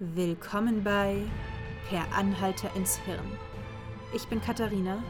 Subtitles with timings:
[0.00, 1.22] Willkommen bei
[1.88, 3.38] Per Anhalter ins Hirn.
[4.12, 5.00] Ich bin Katharina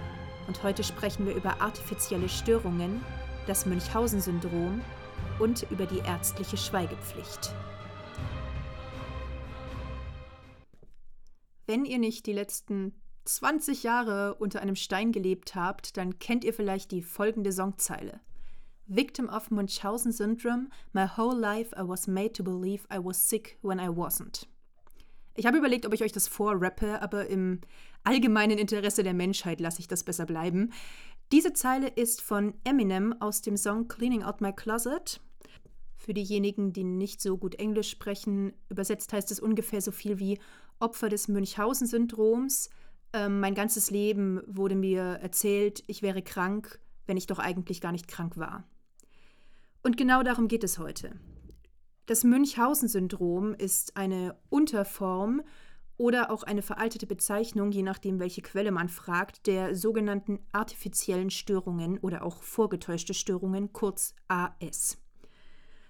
[0.46, 3.02] und heute sprechen wir über artifizielle Störungen,
[3.46, 4.82] das Münchhausen-Syndrom
[5.38, 7.54] und über die ärztliche Schweigepflicht.
[11.66, 12.92] Wenn ihr nicht die letzten
[13.24, 18.20] 20 Jahre unter einem Stein gelebt habt, dann kennt ihr vielleicht die folgende Songzeile.
[18.86, 23.56] Victim of Munchausen Syndrome, my whole life I was made to believe I was sick
[23.62, 24.46] when I wasn't.
[25.36, 27.60] Ich habe überlegt, ob ich euch das vorrappe, aber im
[28.04, 30.72] allgemeinen Interesse der Menschheit lasse ich das besser bleiben.
[31.32, 35.20] Diese Zeile ist von Eminem aus dem Song Cleaning Out My Closet.
[35.96, 40.38] Für diejenigen, die nicht so gut Englisch sprechen, übersetzt heißt es ungefähr so viel wie
[40.78, 42.70] Opfer des Münchhausen-Syndroms.
[43.12, 47.92] Ähm, mein ganzes Leben wurde mir erzählt, ich wäre krank, wenn ich doch eigentlich gar
[47.92, 48.64] nicht krank war.
[49.82, 51.18] Und genau darum geht es heute.
[52.06, 55.40] Das Münchhausen-Syndrom ist eine Unterform
[55.96, 61.96] oder auch eine veraltete Bezeichnung, je nachdem, welche Quelle man fragt, der sogenannten artifiziellen Störungen
[61.98, 64.98] oder auch vorgetäuschte Störungen, kurz AS.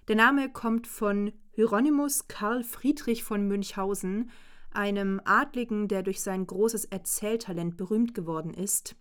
[0.07, 4.29] Der Name kommt von Hieronymus Karl Friedrich von Münchhausen,
[4.71, 8.95] einem Adligen, der durch sein großes Erzähltalent berühmt geworden ist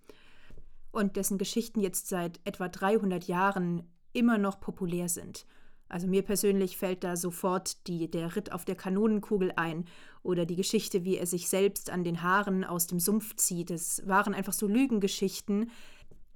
[0.91, 5.47] und dessen Geschichten jetzt seit etwa 300 Jahren immer noch populär sind.
[5.95, 9.85] Also mir persönlich fällt da sofort die, der Ritt auf der Kanonenkugel ein
[10.25, 13.71] oder die Geschichte, wie er sich selbst an den Haaren aus dem Sumpf zieht.
[13.71, 15.71] Es waren einfach so Lügengeschichten,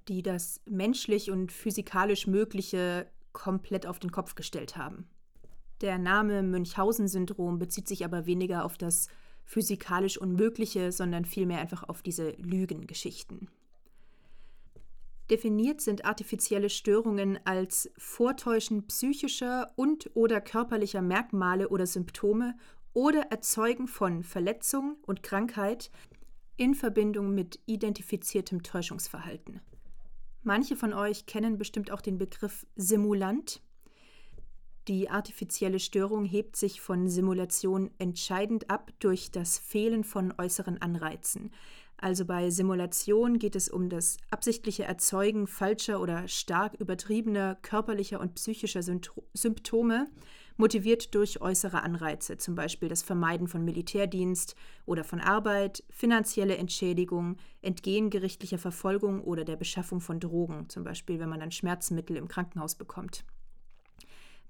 [0.07, 5.09] die das menschlich und physikalisch Mögliche komplett auf den Kopf gestellt haben.
[5.81, 9.09] Der Name Münchhausen-Syndrom bezieht sich aber weniger auf das
[9.43, 13.49] physikalisch Unmögliche, sondern vielmehr einfach auf diese Lügengeschichten.
[15.31, 22.57] Definiert sind artifizielle Störungen als Vortäuschen psychischer und/oder körperlicher Merkmale oder Symptome
[22.95, 25.91] oder Erzeugen von Verletzung und Krankheit
[26.57, 29.61] in Verbindung mit identifiziertem Täuschungsverhalten.
[30.43, 33.61] Manche von euch kennen bestimmt auch den Begriff Simulant.
[34.89, 41.53] Die artifizielle Störung hebt sich von Simulation entscheidend ab durch das Fehlen von äußeren Anreizen.
[42.01, 48.37] Also bei Simulation geht es um das absichtliche Erzeugen falscher oder stark übertriebener körperlicher und
[48.37, 50.09] psychischer Symptome,
[50.57, 54.55] motiviert durch äußere Anreize, zum Beispiel das Vermeiden von Militärdienst
[54.87, 61.19] oder von Arbeit, finanzielle Entschädigung, Entgehen gerichtlicher Verfolgung oder der Beschaffung von Drogen, zum Beispiel
[61.19, 63.25] wenn man dann Schmerzmittel im Krankenhaus bekommt.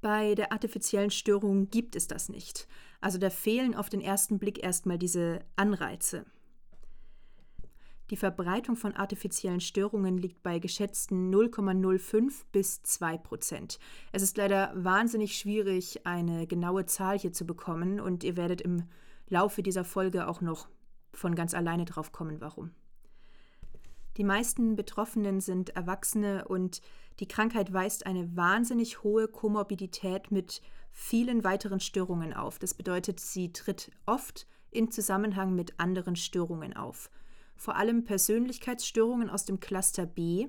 [0.02, 2.68] Bei der artifiziellen Störung gibt es das nicht.
[3.00, 6.26] Also da fehlen auf den ersten Blick erstmal diese Anreize.
[8.10, 13.78] Die Verbreitung von artifiziellen Störungen liegt bei geschätzten 0,05 bis 2 Prozent.
[14.12, 18.84] Es ist leider wahnsinnig schwierig, eine genaue Zahl hier zu bekommen und ihr werdet im
[19.28, 20.68] Laufe dieser Folge auch noch
[21.12, 22.70] von ganz alleine drauf kommen, warum.
[24.16, 26.80] Die meisten Betroffenen sind Erwachsene und
[27.20, 32.58] die Krankheit weist eine wahnsinnig hohe Komorbidität mit vielen weiteren Störungen auf.
[32.58, 37.10] Das bedeutet, sie tritt oft in Zusammenhang mit anderen Störungen auf
[37.58, 40.46] vor allem Persönlichkeitsstörungen aus dem Cluster B.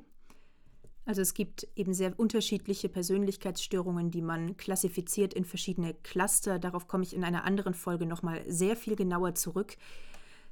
[1.06, 6.60] Also es gibt eben sehr unterschiedliche Persönlichkeitsstörungen, die man klassifiziert in verschiedene Cluster.
[6.60, 9.76] Darauf komme ich in einer anderen Folge nochmal sehr viel genauer zurück.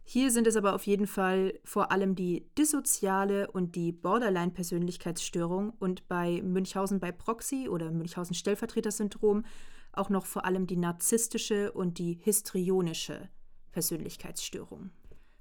[0.03, 6.07] Hier sind es aber auf jeden Fall vor allem die dissoziale und die Borderline-Persönlichkeitsstörung und
[6.07, 9.45] bei Münchhausen bei Proxy oder Münchhausen-Stellvertreter-Syndrom
[9.91, 13.29] auch noch vor allem die narzisstische und die histrionische
[13.73, 14.91] Persönlichkeitsstörung.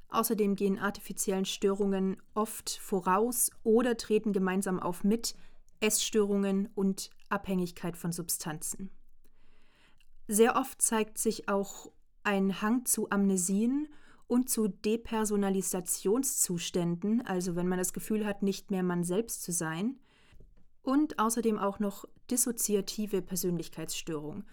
[0.09, 5.34] Außerdem gehen artifiziellen Störungen oft voraus oder treten gemeinsam auf mit
[5.81, 8.91] Essstörungen und Abhängigkeit von Substanzen.
[10.28, 11.91] Sehr oft zeigt sich auch
[12.22, 13.89] ein Hang zu Amnesien
[14.27, 20.00] und zu Depersonalisationszuständen, also wenn man das Gefühl hat, nicht mehr man selbst zu sein,
[20.83, 24.45] und außerdem auch noch dissoziative Persönlichkeitsstörung,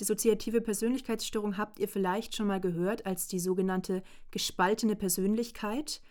[0.00, 6.02] Dissoziative Persönlichkeitsstörung habt ihr vielleicht schon mal gehört als die sogenannte gespaltene Persönlichkeit.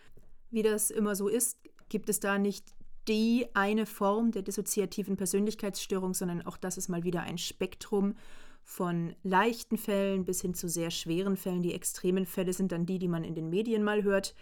[0.49, 1.59] Wie das immer so ist,
[1.89, 2.65] gibt es da nicht
[3.07, 8.15] die eine Form der dissoziativen Persönlichkeitsstörung, sondern auch das ist mal wieder ein Spektrum
[8.63, 11.61] von leichten Fällen bis hin zu sehr schweren Fällen.
[11.61, 14.33] Die extremen Fälle sind dann die, die man in den Medien mal hört.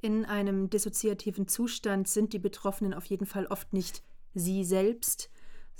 [0.00, 5.30] In einem dissoziativen Zustand sind die Betroffenen auf jeden Fall oft nicht sie selbst,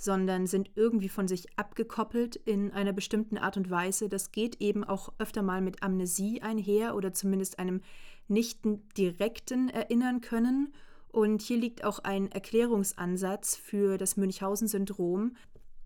[0.01, 4.09] sondern sind irgendwie von sich abgekoppelt in einer bestimmten Art und Weise.
[4.09, 7.83] Das geht eben auch öfter mal mit Amnesie einher oder zumindest einem
[8.27, 8.61] nicht
[8.97, 10.73] direkten Erinnern können.
[11.09, 15.37] Und hier liegt auch ein Erklärungsansatz für das Münchhausen-Syndrom.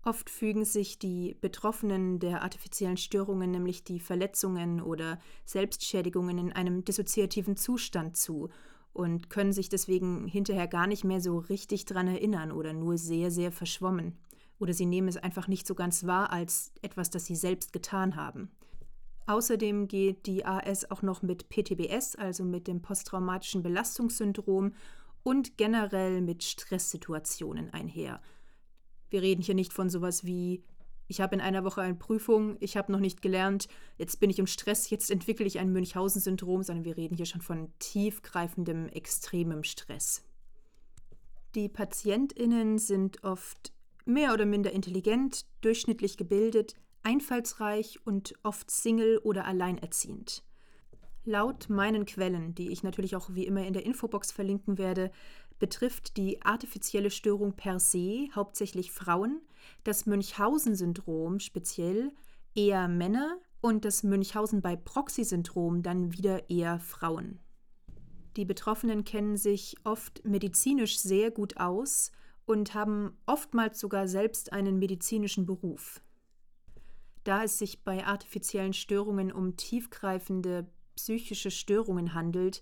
[0.03, 6.85] Oft fügen sich die Betroffenen der artifiziellen Störungen, nämlich die Verletzungen oder Selbstschädigungen, in einem
[6.85, 8.49] dissoziativen Zustand zu
[8.95, 13.29] und können sich deswegen hinterher gar nicht mehr so richtig dran erinnern oder nur sehr,
[13.29, 14.17] sehr verschwommen.
[14.57, 18.15] Oder sie nehmen es einfach nicht so ganz wahr als etwas, das sie selbst getan
[18.15, 18.49] haben.
[19.27, 24.73] Außerdem geht die AS auch noch mit PTBS, also mit dem posttraumatischen Belastungssyndrom
[25.23, 28.21] und generell mit Stresssituationen einher.
[29.09, 30.63] Wir reden hier nicht von sowas wie,
[31.07, 33.67] ich habe in einer Woche eine Prüfung, ich habe noch nicht gelernt,
[33.97, 37.41] jetzt bin ich im Stress, jetzt entwickle ich ein Münchhausen-Syndrom, sondern wir reden hier schon
[37.41, 40.23] von tiefgreifendem, extremem Stress.
[41.53, 43.71] Die PatientInnen sind oft
[44.05, 50.43] mehr oder minder intelligent, durchschnittlich gebildet, einfallsreich und oft Single oder alleinerziehend.
[51.23, 55.11] Laut meinen Quellen, die ich natürlich auch wie immer in der Infobox verlinken werde,
[55.59, 59.41] betrifft die artifizielle Störung per se hauptsächlich Frauen,
[59.83, 62.11] das Münchhausen-Syndrom speziell
[62.55, 67.39] eher Männer und das Münchhausen bei Proxy-Syndrom dann wieder eher Frauen.
[68.37, 72.11] Die Betroffenen kennen sich oft medizinisch sehr gut aus
[72.45, 76.01] und haben oftmals sogar selbst einen medizinischen Beruf.
[77.23, 82.61] Da es sich bei artifiziellen Störungen um tiefgreifende psychische Störungen handelt,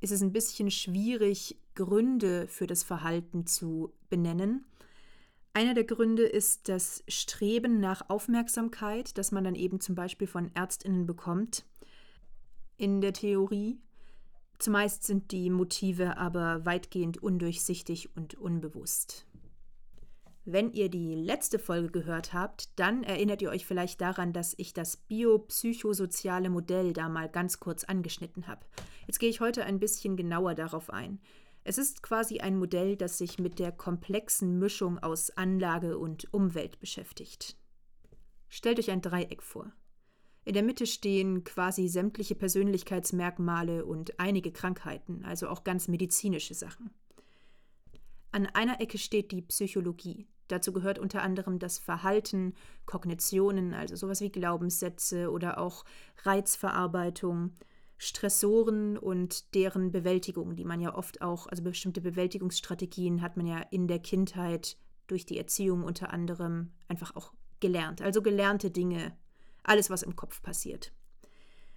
[0.00, 4.64] ist es ein bisschen schwierig, Gründe für das Verhalten zu benennen.
[5.54, 10.50] Einer der Gründe ist das Streben nach Aufmerksamkeit, das man dann eben zum Beispiel von
[10.54, 11.66] Ärztinnen bekommt.
[12.78, 13.78] In der Theorie.
[14.58, 19.26] Zumeist sind die Motive aber weitgehend undurchsichtig und unbewusst.
[20.44, 24.72] Wenn ihr die letzte Folge gehört habt, dann erinnert ihr euch vielleicht daran, dass ich
[24.72, 28.66] das biopsychosoziale Modell da mal ganz kurz angeschnitten habe.
[29.06, 31.20] Jetzt gehe ich heute ein bisschen genauer darauf ein.
[31.64, 36.80] Es ist quasi ein Modell, das sich mit der komplexen Mischung aus Anlage und Umwelt
[36.80, 37.56] beschäftigt.
[38.48, 39.72] Stellt euch ein Dreieck vor.
[40.44, 46.90] In der Mitte stehen quasi sämtliche Persönlichkeitsmerkmale und einige Krankheiten, also auch ganz medizinische Sachen.
[48.32, 50.26] An einer Ecke steht die Psychologie.
[50.48, 52.54] Dazu gehört unter anderem das Verhalten,
[52.86, 55.84] Kognitionen, also sowas wie Glaubenssätze oder auch
[56.24, 57.52] Reizverarbeitung,
[58.04, 63.60] Stressoren und deren Bewältigung, die man ja oft auch, also bestimmte Bewältigungsstrategien hat man ja
[63.70, 64.76] in der Kindheit
[65.06, 68.02] durch die Erziehung unter anderem einfach auch gelernt.
[68.02, 69.16] Also gelernte Dinge,
[69.62, 70.92] alles, was im Kopf passiert.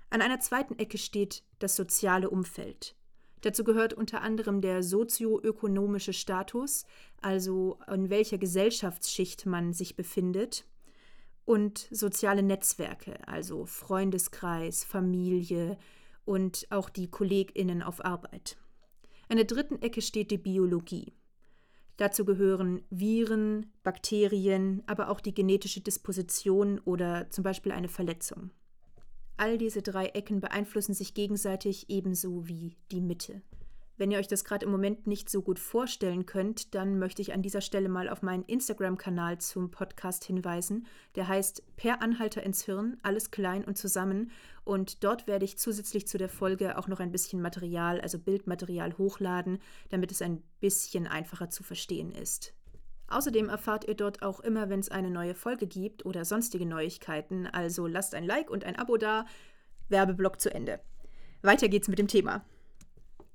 [0.09, 2.95] An einer zweiten Ecke steht das soziale Umfeld.
[3.41, 6.85] Dazu gehört unter anderem der sozioökonomische Status,
[7.21, 10.65] also in welcher Gesellschaftsschicht man sich befindet,
[11.45, 15.77] und soziale Netzwerke, also Freundeskreis, Familie
[16.25, 18.57] und auch die Kolleginnen auf Arbeit.
[19.29, 21.13] An der dritten Ecke steht die Biologie.
[21.97, 28.51] Dazu gehören Viren, Bakterien, aber auch die genetische Disposition oder zum Beispiel eine Verletzung.
[29.37, 33.41] All diese drei Ecken beeinflussen sich gegenseitig ebenso wie die Mitte.
[33.97, 37.33] Wenn ihr euch das gerade im Moment nicht so gut vorstellen könnt, dann möchte ich
[37.33, 40.85] an dieser Stelle mal auf meinen Instagram-Kanal zum Podcast hinweisen.
[41.15, 44.31] Der heißt Per Anhalter ins Hirn, alles klein und zusammen.
[44.65, 48.97] Und dort werde ich zusätzlich zu der Folge auch noch ein bisschen Material, also Bildmaterial
[48.97, 49.59] hochladen,
[49.89, 52.53] damit es ein bisschen einfacher zu verstehen ist.
[53.07, 57.47] Außerdem erfahrt ihr dort auch immer, wenn es eine neue Folge gibt oder sonstige Neuigkeiten.
[57.47, 59.25] Also lasst ein Like und ein Abo da.
[59.87, 60.81] Werbeblock zu Ende.
[61.43, 62.43] Weiter geht's mit dem Thema.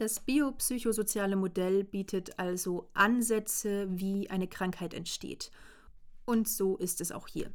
[0.01, 5.51] Das biopsychosoziale Modell bietet also Ansätze, wie eine Krankheit entsteht.
[6.25, 7.53] Und so ist es auch hier.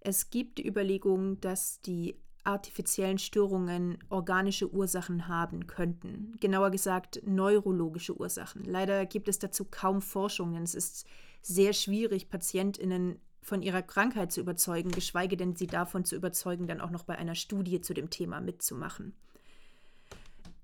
[0.00, 6.36] Es gibt die Überlegung, dass die artifiziellen Störungen organische Ursachen haben könnten.
[6.38, 8.62] Genauer gesagt neurologische Ursachen.
[8.66, 10.64] Leider gibt es dazu kaum Forschungen.
[10.64, 11.06] Es ist
[11.40, 16.82] sehr schwierig, Patientinnen von ihrer Krankheit zu überzeugen, geschweige denn sie davon zu überzeugen, dann
[16.82, 19.14] auch noch bei einer Studie zu dem Thema mitzumachen.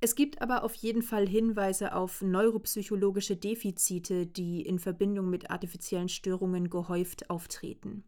[0.05, 6.09] Es gibt aber auf jeden Fall Hinweise auf neuropsychologische Defizite, die in Verbindung mit artifiziellen
[6.09, 8.03] Störungen gehäuft auftreten.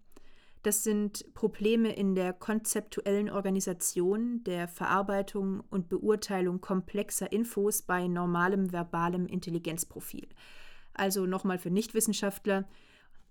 [0.65, 8.73] Das sind Probleme in der konzeptuellen Organisation, der Verarbeitung und Beurteilung komplexer Infos bei normalem
[8.73, 10.27] verbalem Intelligenzprofil.
[10.95, 12.67] Also nochmal für Nichtwissenschaftler,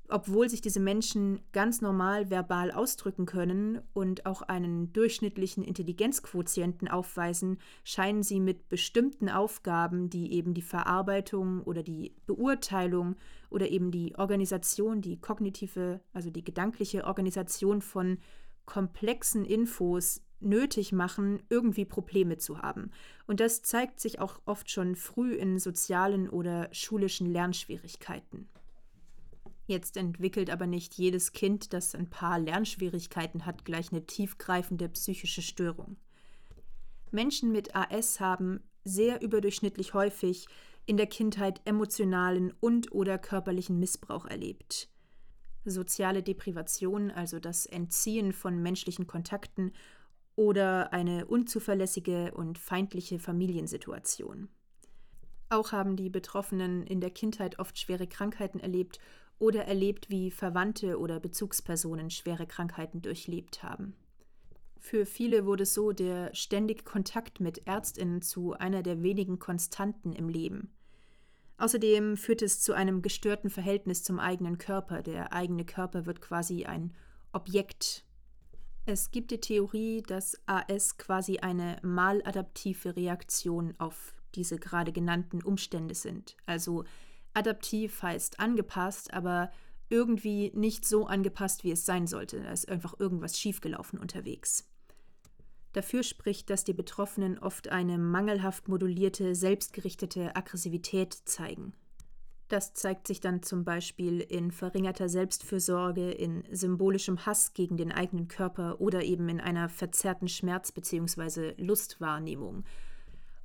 [0.10, 7.58] obwohl sich diese Menschen ganz normal verbal ausdrücken können und auch einen durchschnittlichen Intelligenzquotienten aufweisen,
[7.84, 13.16] scheinen sie mit bestimmten Aufgaben, die eben die Verarbeitung oder die Beurteilung
[13.50, 18.18] oder eben die Organisation, die kognitive, also die gedankliche Organisation von
[18.66, 22.92] komplexen Infos nötig machen, irgendwie Probleme zu haben.
[23.28, 28.50] Und das zeigt sich auch oft schon früh in sozialen oder schulischen Lernschwierigkeiten.
[29.65, 35.41] Jetzt entwickelt aber nicht jedes Kind, das ein paar Lernschwierigkeiten hat, gleich eine tiefgreifende psychische
[35.41, 35.98] Störung.
[37.12, 40.48] Menschen mit AS haben sehr überdurchschnittlich häufig
[40.86, 44.89] in der Kindheit emotionalen und/oder körperlichen Missbrauch erlebt.
[45.63, 49.72] Soziale Deprivation, also das Entziehen von menschlichen Kontakten
[50.36, 54.50] oder eine unzuverlässige und feindliche Familiensituation.
[55.50, 59.00] Auch haben die Betroffenen in der Kindheit oft schwere Krankheiten erlebt
[59.44, 63.94] oder erlebt, wie Verwandte oder Bezugspersonen schwere Krankheiten durchlebt haben.
[64.80, 70.30] Für viele wurde so der ständige Kontakt mit Ärztinnen zu einer der wenigen Konstanten im
[70.30, 70.74] Leben.
[71.58, 75.02] Außerdem führt es zu einem gestörten Verhältnis zum eigenen Körper.
[75.02, 76.94] Der eigene Körper wird quasi ein
[77.34, 78.06] Objekt.
[78.86, 85.96] Es gibt die Theorie, dass AS quasi eine maladaptive Reaktion auf diese gerade genannten Umstände
[85.96, 86.38] sind.
[86.46, 86.86] Also
[87.34, 89.52] Adaptiv heißt angepasst, aber
[89.90, 92.42] irgendwie nicht so angepasst, wie es sein sollte.
[92.42, 94.68] Da ist einfach irgendwas schiefgelaufen unterwegs.
[95.74, 101.74] Dafür spricht, dass die Betroffenen oft eine mangelhaft modulierte, selbstgerichtete Aggressivität zeigen.
[102.48, 108.28] Das zeigt sich dann zum Beispiel in verringerter Selbstfürsorge, in symbolischem Hass gegen den eigenen
[108.28, 111.56] Körper oder eben in einer verzerrten Schmerz- bzw.
[111.58, 112.63] Lustwahrnehmung,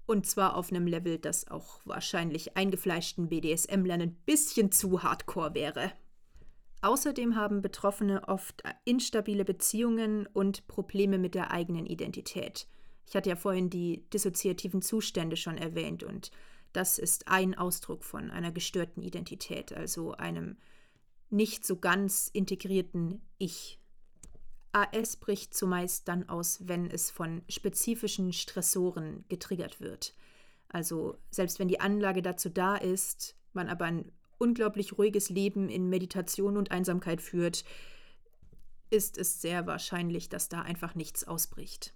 [0.08, 5.92] und zwar auf einem Level, das auch wahrscheinlich eingefleischten BDSM-Lern ein bisschen zu hardcore wäre.
[6.80, 12.66] Außerdem haben Betroffene oft instabile Beziehungen und Probleme mit der eigenen Identität.
[13.06, 16.30] Ich hatte ja vorhin die dissoziativen Zustände schon erwähnt und
[16.72, 20.56] das ist ein Ausdruck von einer gestörten Identität, also einem
[21.28, 23.77] nicht so ganz integrierten Ich.
[24.72, 30.14] AS bricht zumeist dann aus, wenn es von spezifischen Stressoren getriggert wird.
[30.68, 35.88] Also selbst wenn die Anlage dazu da ist, man aber ein unglaublich ruhiges Leben in
[35.88, 37.64] Meditation und Einsamkeit führt,
[38.90, 41.94] ist es sehr wahrscheinlich, dass da einfach nichts ausbricht.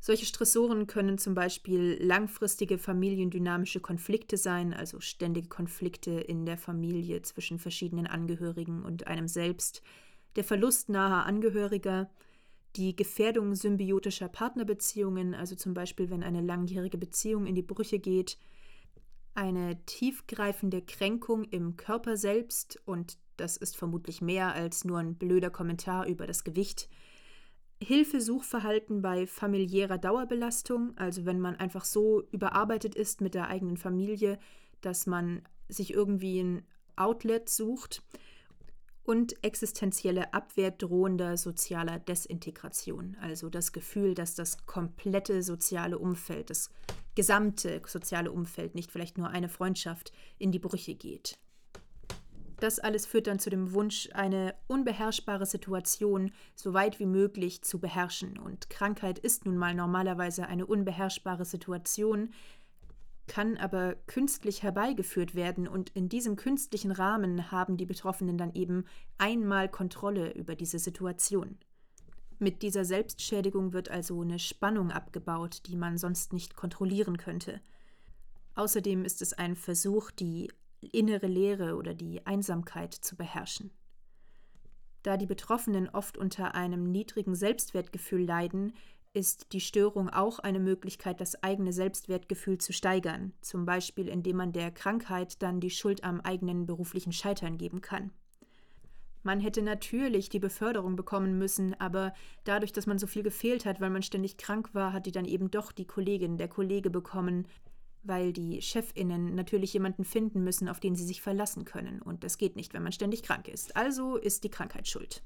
[0.00, 7.22] Solche Stressoren können zum Beispiel langfristige familiendynamische Konflikte sein, also ständige Konflikte in der Familie
[7.22, 9.80] zwischen verschiedenen Angehörigen und einem selbst,
[10.36, 12.10] der Verlust naher Angehöriger,
[12.76, 18.38] die Gefährdung symbiotischer Partnerbeziehungen, also zum Beispiel wenn eine langjährige Beziehung in die Brüche geht,
[19.34, 25.50] eine tiefgreifende Kränkung im Körper selbst, und das ist vermutlich mehr als nur ein blöder
[25.50, 26.88] Kommentar über das Gewicht,
[27.82, 34.38] Hilfesuchverhalten bei familiärer Dauerbelastung, also wenn man einfach so überarbeitet ist mit der eigenen Familie,
[34.82, 36.62] dass man sich irgendwie ein
[36.94, 38.02] Outlet sucht
[39.04, 46.70] und existenzielle Abwehr drohender sozialer Desintegration, also das Gefühl, dass das komplette soziale Umfeld, das
[47.14, 51.34] gesamte soziale Umfeld, nicht vielleicht nur eine Freundschaft, in die Brüche geht.
[52.62, 57.80] Das alles führt dann zu dem Wunsch, eine unbeherrschbare Situation so weit wie möglich zu
[57.80, 58.38] beherrschen.
[58.38, 62.32] Und Krankheit ist nun mal normalerweise eine unbeherrschbare Situation,
[63.26, 68.84] kann aber künstlich herbeigeführt werden und in diesem künstlichen Rahmen haben die Betroffenen dann eben
[69.18, 71.58] einmal Kontrolle über diese Situation.
[72.38, 77.60] Mit dieser Selbstschädigung wird also eine Spannung abgebaut, die man sonst nicht kontrollieren könnte.
[78.54, 80.50] Außerdem ist es ein Versuch, die
[80.80, 83.70] innere Leere oder die Einsamkeit zu beherrschen.
[85.02, 88.72] Da die Betroffenen oft unter einem niedrigen Selbstwertgefühl leiden,
[89.14, 94.52] ist die Störung auch eine Möglichkeit, das eigene Selbstwertgefühl zu steigern, zum Beispiel indem man
[94.52, 98.10] der Krankheit dann die Schuld am eigenen beruflichen Scheitern geben kann.
[99.22, 102.12] Man hätte natürlich die Beförderung bekommen müssen, aber
[102.44, 105.26] dadurch, dass man so viel gefehlt hat, weil man ständig krank war, hat die dann
[105.26, 107.46] eben doch die Kollegin, der Kollege bekommen,
[108.02, 112.02] weil die Chefinnen natürlich jemanden finden müssen, auf den sie sich verlassen können.
[112.02, 113.76] Und das geht nicht, wenn man ständig krank ist.
[113.76, 115.22] Also ist die Krankheit schuld.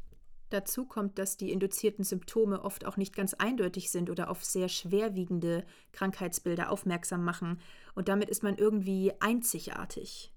[0.51, 4.69] Dazu kommt, dass die induzierten Symptome oft auch nicht ganz eindeutig sind oder auf sehr
[4.69, 7.61] schwerwiegende Krankheitsbilder aufmerksam machen.
[7.95, 10.33] Und damit ist man irgendwie einzigartig,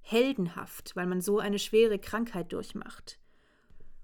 [0.00, 3.18] heldenhaft, weil man so eine schwere Krankheit durchmacht.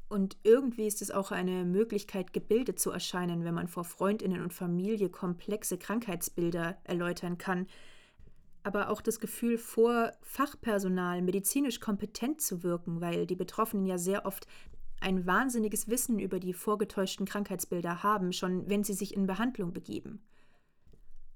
[0.08, 4.52] Und irgendwie ist es auch eine Möglichkeit, gebildet zu erscheinen, wenn man vor Freundinnen und
[4.52, 7.66] Familie komplexe Krankheitsbilder erläutern kann.
[8.62, 14.26] Aber auch das Gefühl, vor Fachpersonal medizinisch kompetent zu wirken, weil die Betroffenen ja sehr
[14.26, 14.46] oft
[15.00, 20.20] ein wahnsinniges Wissen über die vorgetäuschten Krankheitsbilder haben, schon wenn sie sich in Behandlung begeben.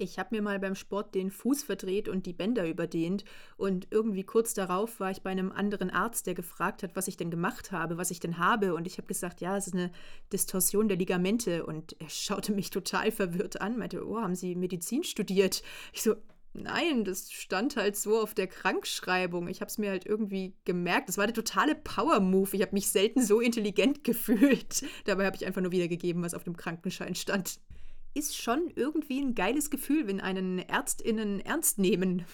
[0.01, 3.23] Ich habe mir mal beim Sport den Fuß verdreht und die Bänder überdehnt
[3.59, 7.19] und irgendwie kurz darauf war ich bei einem anderen Arzt, der gefragt hat, was ich
[7.19, 9.93] denn gemacht habe, was ich denn habe und ich habe gesagt, ja, es ist eine
[10.33, 15.05] Distorsion der Ligamente und er schaute mich total verwirrt an, meinte, oh, haben Sie Medizin
[15.05, 15.63] studiert?
[15.93, 16.17] Ich so,
[16.53, 19.47] Nein, das stand halt so auf der Krankschreibung.
[19.47, 21.09] Ich habe es mir halt irgendwie gemerkt.
[21.09, 22.57] Das war der totale Power-Move.
[22.57, 24.85] Ich habe mich selten so intelligent gefühlt.
[25.05, 27.61] Dabei habe ich einfach nur wiedergegeben, was auf dem Krankenschein stand.
[28.15, 32.25] Ist schon irgendwie ein geiles Gefühl, wenn einen ÄrztInnen ernst nehmen.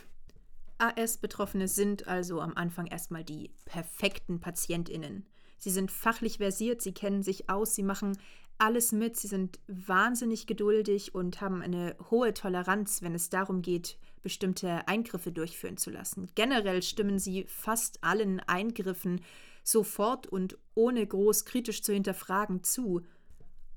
[0.79, 5.27] AS-Betroffene sind also am Anfang erstmal die perfekten PatientInnen.
[5.59, 8.19] Sie sind fachlich versiert, sie kennen sich aus, sie machen
[8.59, 13.99] alles mit, sie sind wahnsinnig geduldig und haben eine hohe Toleranz, wenn es darum geht,
[14.23, 16.29] bestimmte Eingriffe durchführen zu lassen.
[16.35, 19.21] Generell stimmen sie fast allen Eingriffen
[19.63, 23.03] sofort und ohne groß kritisch zu hinterfragen zu.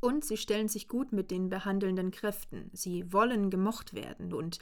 [0.01, 2.69] Und sie stellen sich gut mit den behandelnden Kräften.
[2.73, 4.59] Sie wollen gemocht werden und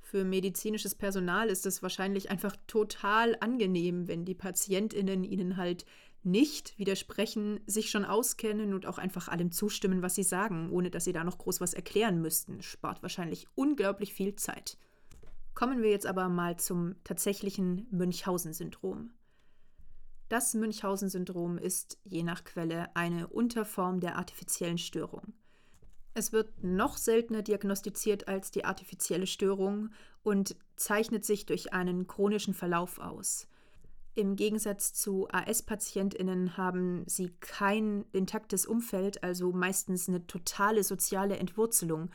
[0.00, 5.84] für medizinisches Personal ist es wahrscheinlich einfach total angenehm, wenn die Patientinnen ihnen halt
[6.24, 11.04] nicht widersprechen, sich schon auskennen und auch einfach allem zustimmen, was sie sagen, ohne dass
[11.04, 12.62] sie da noch groß was erklären müssten.
[12.62, 14.78] Spart wahrscheinlich unglaublich viel Zeit.
[15.54, 19.10] Kommen wir jetzt aber mal zum tatsächlichen Münchhausen-Syndrom.
[20.28, 25.34] Das Münchhausen-Syndrom ist je nach Quelle eine Unterform der artifiziellen Störung.
[26.14, 29.90] Es wird noch seltener diagnostiziert als die artifizielle Störung
[30.22, 33.48] und zeichnet sich durch einen chronischen Verlauf aus.
[34.16, 42.10] Im Gegensatz zu AS-PatientInnen haben sie kein intaktes Umfeld, also meistens eine totale soziale Entwurzelung.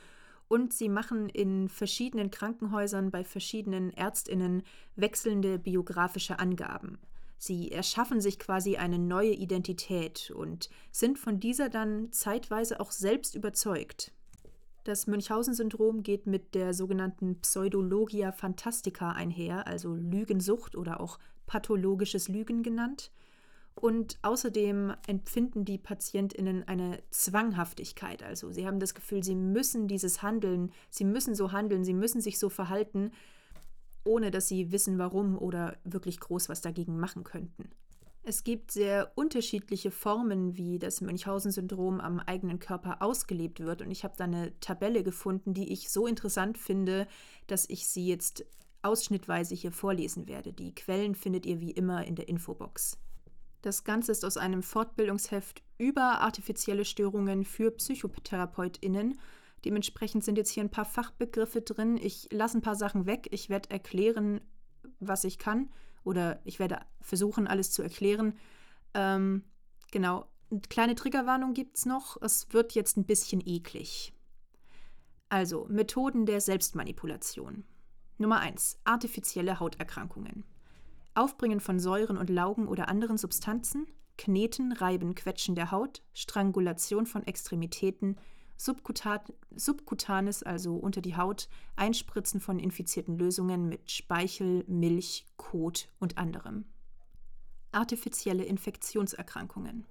[0.47, 4.63] Und sie machen in verschiedenen Krankenhäusern bei verschiedenen ÄrztInnen
[4.95, 6.99] wechselnde biografische Angaben.
[7.37, 13.35] Sie erschaffen sich quasi eine neue Identität und sind von dieser dann zeitweise auch selbst
[13.35, 14.13] überzeugt.
[14.85, 22.61] Das Münchhausen-Syndrom geht mit der sogenannten Pseudologia Fantastica einher, also Lügensucht oder auch pathologisches Lügen
[22.61, 23.11] genannt.
[23.73, 28.23] Und außerdem empfinden die PatientInnen eine Zwanghaftigkeit.
[28.23, 32.21] Also sie haben das Gefühl, sie müssen dieses Handeln, sie müssen so handeln, sie müssen
[32.21, 33.11] sich so verhalten,
[34.03, 37.69] ohne dass sie wissen, warum oder wirklich groß was dagegen machen könnten.
[38.21, 43.81] Es gibt sehr unterschiedliche Formen, wie das Münchhausen-Syndrom am eigenen Körper ausgelebt wird.
[43.81, 47.07] Und ich habe da eine Tabelle gefunden, die ich so interessant finde,
[47.47, 48.45] dass ich sie jetzt
[48.81, 50.53] ausschnittweise hier vorlesen werde.
[50.53, 52.97] Die Quellen findet ihr wie immer in der Infobox.
[53.61, 59.19] Das Ganze ist aus einem Fortbildungsheft über artifizielle Störungen für PsychotherapeutInnen.
[59.65, 61.97] Dementsprechend sind jetzt hier ein paar Fachbegriffe drin.
[61.97, 63.27] Ich lasse ein paar Sachen weg.
[63.31, 64.39] Ich werde erklären,
[64.99, 65.69] was ich kann.
[66.05, 68.37] Oder ich werde versuchen, alles zu erklären.
[68.93, 69.43] Ähm,
[69.91, 70.27] genau.
[70.49, 72.19] Eine kleine Triggerwarnung gibt es noch.
[72.21, 74.13] Es wird jetzt ein bisschen eklig.
[75.27, 77.65] Also, Methoden der Selbstmanipulation.
[78.21, 78.79] Nummer 1.
[78.83, 80.43] Artifizielle Hauterkrankungen.
[81.13, 87.25] Aufbringen von Säuren und Laugen oder anderen Substanzen, Kneten, Reiben, Quetschen der Haut, Strangulation von
[87.25, 88.17] Extremitäten,
[88.57, 89.21] Subkutan
[89.55, 96.65] subkutanes, also unter die Haut, Einspritzen von infizierten Lösungen mit Speichel, Milch, Kot und anderem.
[97.71, 99.85] Artifizielle Infektionserkrankungen.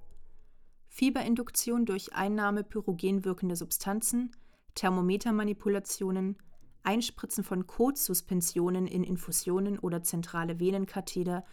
[0.88, 4.32] Fieberinduktion durch Einnahme pyrogen wirkender Substanzen,
[4.74, 6.36] Thermometermanipulationen,
[6.82, 11.44] Einspritzen von Kotsuspensionen in Infusionen oder zentrale Venenkatheter,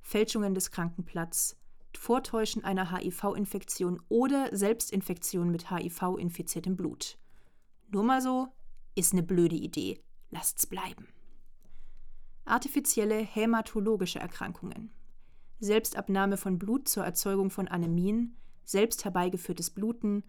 [0.00, 1.56] Fälschungen des Krankenplatz,
[1.96, 7.18] Vortäuschen einer HIV-Infektion oder Selbstinfektion mit HIV-infiziertem Blut.
[7.90, 8.48] Nur mal so,
[8.94, 10.00] ist eine blöde Idee.
[10.30, 11.08] Lasst's bleiben.
[12.44, 14.90] Artifizielle hämatologische Erkrankungen.
[15.60, 20.24] Selbstabnahme von Blut zur Erzeugung von Anämien, selbst herbeigeführtes Bluten,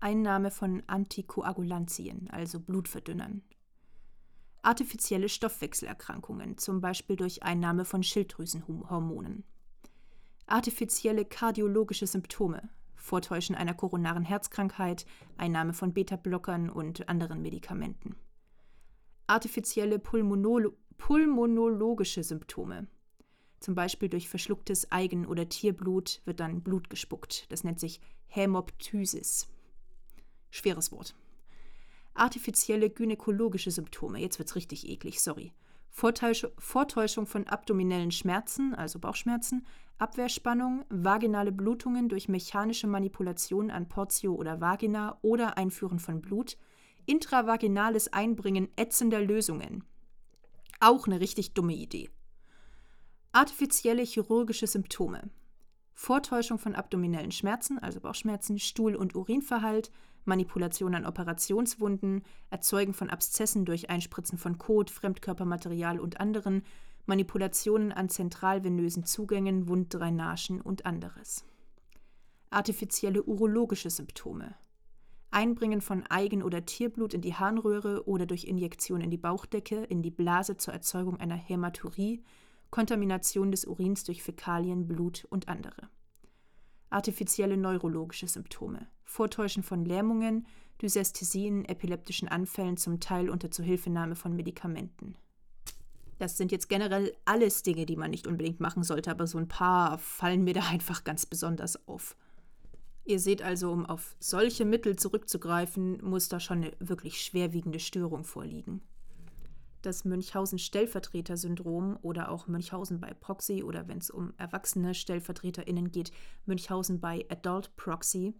[0.00, 3.42] Einnahme von Antikoagulantien, also Blutverdünnern
[4.62, 9.44] artifizielle Stoffwechselerkrankungen, zum Beispiel durch Einnahme von Schilddrüsenhormonen.
[10.46, 18.16] Artifizielle kardiologische Symptome, Vortäuschen einer koronaren Herzkrankheit, Einnahme von Beta-Blockern und anderen Medikamenten.
[19.26, 22.86] Artifizielle Pulmonolo pulmonologische Symptome,
[23.60, 27.46] zum Beispiel durch verschlucktes Eigen- oder Tierblut wird dann Blut gespuckt.
[27.52, 29.48] Das nennt sich Hämoptysis.
[30.50, 31.14] Schweres Wort.
[32.14, 34.20] Artifizielle gynäkologische Symptome.
[34.20, 35.52] Jetzt wird es richtig eklig, sorry.
[35.90, 39.66] Vortäuschung von abdominellen Schmerzen, also Bauchschmerzen,
[39.98, 46.56] Abwehrspannung, vaginale Blutungen durch mechanische Manipulation an Portio oder Vagina oder Einführen von Blut,
[47.06, 49.84] intravaginales Einbringen ätzender Lösungen.
[50.78, 52.08] Auch eine richtig dumme Idee.
[53.32, 55.30] Artifizielle chirurgische Symptome.
[55.92, 59.90] Vortäuschung von abdominellen Schmerzen, also Bauchschmerzen, Stuhl- und Urinverhalt,
[60.24, 66.62] Manipulation an Operationswunden, Erzeugen von Abszessen durch Einspritzen von Kot, Fremdkörpermaterial und anderen,
[67.06, 71.44] Manipulationen an zentralvenösen Zugängen, Wunddrainagen und anderes.
[72.50, 74.54] Artifizielle urologische Symptome.
[75.32, 80.02] Einbringen von Eigen- oder Tierblut in die Harnröhre oder durch Injektion in die Bauchdecke, in
[80.02, 82.24] die Blase zur Erzeugung einer Hämaturie,
[82.70, 85.88] Kontamination des Urins durch Fäkalien, Blut und andere.
[86.90, 90.46] Artifizielle neurologische Symptome, Vortäuschen von Lähmungen,
[90.80, 95.16] Dysesthesien, epileptischen Anfällen, zum Teil unter Zuhilfenahme von Medikamenten.
[96.20, 99.48] Das sind jetzt generell alles Dinge, die man nicht unbedingt machen sollte, aber so ein
[99.48, 102.16] paar fallen mir da einfach ganz besonders auf.
[103.04, 108.22] Ihr seht also, um auf solche Mittel zurückzugreifen, muss da schon eine wirklich schwerwiegende Störung
[108.22, 108.80] vorliegen.
[109.82, 116.12] Das Münchhausen-Stellvertreter-Syndrom oder auch Münchhausen bei Proxy oder wenn es um erwachsene StellvertreterInnen geht,
[116.46, 118.36] Münchhausen bei Adult Proxy,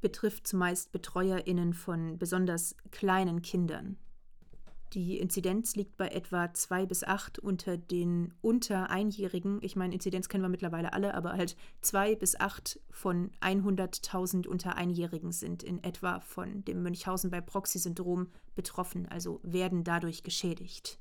[0.00, 3.96] betrifft zumeist BetreuerInnen von besonders kleinen Kindern.
[4.92, 9.58] Die Inzidenz liegt bei etwa 2 bis 8 unter den unter Einjährigen.
[9.62, 14.76] Ich meine, Inzidenz kennen wir mittlerweile alle, aber halt 2 bis 8 von 100.000 unter
[14.76, 21.00] Einjährigen sind in etwa von dem Münchhausen bei Proxy-Syndrom betroffen, also werden dadurch geschädigt.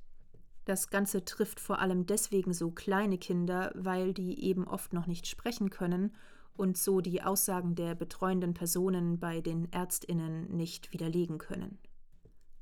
[0.66, 5.28] Das Ganze trifft vor allem deswegen so kleine Kinder, weil die eben oft noch nicht
[5.28, 6.12] sprechen können
[6.58, 11.78] und so die Aussagen der betreuenden Personen bei den Ärztinnen nicht widerlegen können.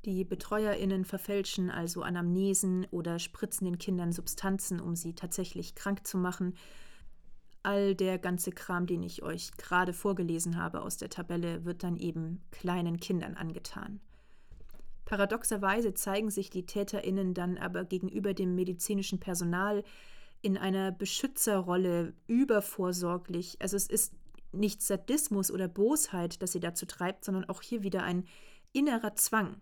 [0.04, 6.18] Die BetreuerInnen verfälschen also Anamnesen oder spritzen den Kindern Substanzen, um sie tatsächlich krank zu
[6.18, 6.54] machen.
[7.62, 11.96] All der ganze Kram, den ich euch gerade vorgelesen habe aus der Tabelle, wird dann
[11.96, 14.00] eben kleinen Kindern angetan.
[15.06, 19.84] Paradoxerweise zeigen sich die TäterInnen dann aber gegenüber dem medizinischen Personal
[20.44, 23.56] in einer Beschützerrolle übervorsorglich.
[23.60, 24.12] Also es ist
[24.52, 28.26] nicht Sadismus oder Bosheit, das sie dazu treibt, sondern auch hier wieder ein
[28.72, 29.60] innerer Zwang.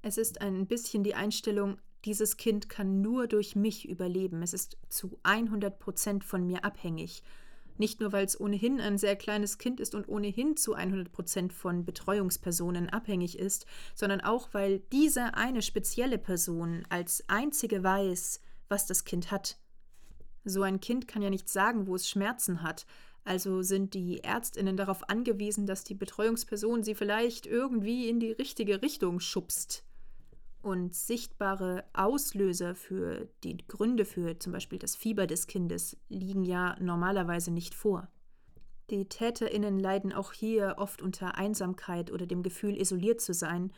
[0.00, 4.42] Es ist ein bisschen die Einstellung, dieses Kind kann nur durch mich überleben.
[4.42, 7.22] Es ist zu 100 Prozent von mir abhängig.
[7.76, 11.52] Nicht nur, weil es ohnehin ein sehr kleines Kind ist und ohnehin zu 100 Prozent
[11.52, 18.86] von Betreuungspersonen abhängig ist, sondern auch, weil diese eine spezielle Person als einzige weiß, was
[18.86, 19.58] das Kind hat.
[20.48, 22.86] So ein Kind kann ja nicht sagen, wo es Schmerzen hat,
[23.24, 28.80] also sind die Ärztinnen darauf angewiesen, dass die Betreuungsperson sie vielleicht irgendwie in die richtige
[28.80, 29.84] Richtung schubst
[30.62, 36.76] und sichtbare Auslöser für die Gründe für zum Beispiel das Fieber des Kindes liegen ja
[36.80, 38.08] normalerweise nicht vor.
[38.90, 43.72] Die Täterinnen leiden auch hier oft unter Einsamkeit oder dem Gefühl, isoliert zu sein,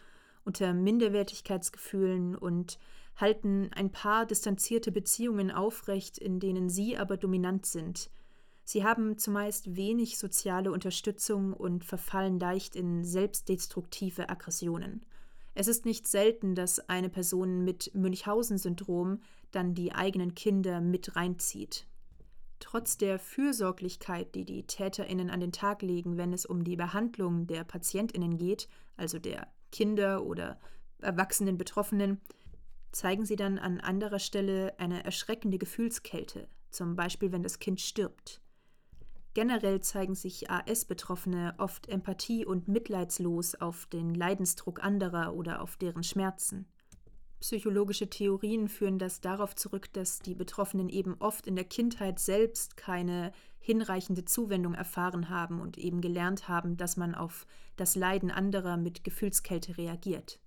[0.44, 2.78] unter Minderwertigkeitsgefühlen und
[3.16, 8.10] halten ein paar distanzierte Beziehungen aufrecht, in denen sie aber dominant sind.
[8.64, 15.04] Sie haben zumeist wenig soziale Unterstützung und verfallen leicht in selbstdestruktive Aggressionen.
[15.54, 19.20] Es ist nicht selten, dass eine Person mit Münchhausen-Syndrom
[19.50, 21.86] dann die eigenen Kinder mit reinzieht.
[22.60, 27.46] Trotz der Fürsorglichkeit, die die Täterinnen an den Tag legen, wenn es um die Behandlung
[27.46, 30.60] der Patientinnen geht, also der Kinder oder
[31.00, 32.20] erwachsenen Betroffenen,
[32.92, 38.40] zeigen sie dann an anderer Stelle eine erschreckende Gefühlskälte, zum Beispiel wenn das Kind stirbt.
[39.32, 46.02] Generell zeigen sich AS-Betroffene oft empathie- und mitleidslos auf den Leidensdruck anderer oder auf deren
[46.02, 46.66] Schmerzen.
[47.38, 52.76] Psychologische Theorien führen das darauf zurück, dass die Betroffenen eben oft in der Kindheit selbst
[52.76, 58.76] keine hinreichende Zuwendung erfahren haben und eben gelernt haben, dass man auf das Leiden anderer
[58.76, 60.40] mit Gefühlskälte reagiert.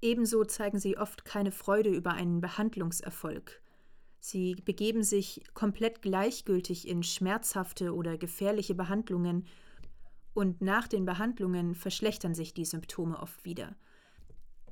[0.00, 3.60] Ebenso zeigen sie oft keine Freude über einen Behandlungserfolg
[4.20, 9.46] Sie begeben sich komplett gleichgültig in schmerzhafte oder gefährliche Behandlungen
[10.34, 13.76] und nach den Behandlungen verschlechtern sich die Symptome oft wieder.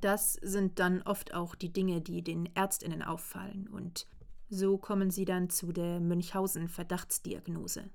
[0.01, 4.05] Das sind dann oft auch die Dinge, die den Ärztinnen auffallen und
[4.49, 7.89] so kommen sie dann zu der Münchhausen-Verdachtsdiagnose.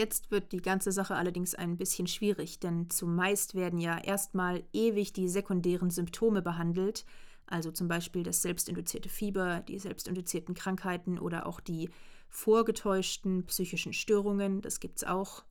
[0.00, 5.12] Jetzt wird die ganze Sache allerdings ein bisschen schwierig, denn zumeist werden ja erstmal ewig
[5.12, 7.04] die sekundären Symptome behandelt,
[7.44, 11.90] also zum Beispiel das selbstinduzierte Fieber, die selbstinduzierten Krankheiten oder auch die
[12.30, 15.44] vorgetäuschten psychischen Störungen, das gibt es auch.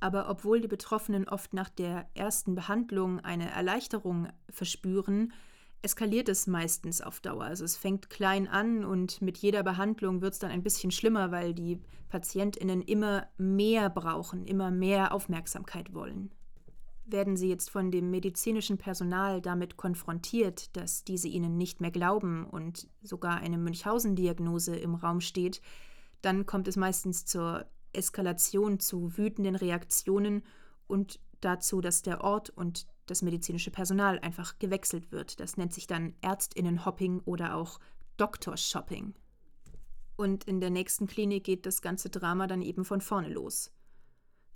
[0.00, 5.32] Aber obwohl die Betroffenen oft nach der ersten Behandlung eine Erleichterung verspüren,
[5.82, 7.44] eskaliert es meistens auf Dauer.
[7.44, 11.30] Also es fängt klein an und mit jeder Behandlung wird es dann ein bisschen schlimmer,
[11.30, 16.30] weil die Patientinnen immer mehr brauchen, immer mehr Aufmerksamkeit wollen
[17.10, 22.44] werden sie jetzt von dem medizinischen Personal damit konfrontiert, dass diese ihnen nicht mehr glauben
[22.44, 25.60] und sogar eine Münchhausen-Diagnose im Raum steht,
[26.22, 30.42] dann kommt es meistens zur Eskalation zu wütenden Reaktionen
[30.86, 35.40] und dazu, dass der Ort und das medizinische Personal einfach gewechselt wird.
[35.40, 37.80] Das nennt sich dann Ärztinnenhopping oder auch
[38.16, 39.14] Doktorshopping.
[40.16, 43.72] Und in der nächsten Klinik geht das ganze Drama dann eben von vorne los.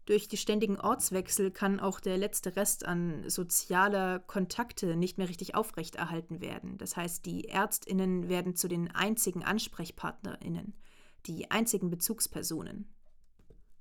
[0.04, 5.54] Durch die ständigen Ortswechsel kann auch der letzte Rest an sozialer Kontakte nicht mehr richtig
[5.54, 6.76] aufrechterhalten werden.
[6.78, 10.74] Das heißt, die Ärztinnen werden zu den einzigen Ansprechpartnerinnen,
[11.26, 12.92] die einzigen Bezugspersonen.